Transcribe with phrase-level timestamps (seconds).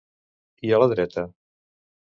[0.69, 1.27] I a la dreta?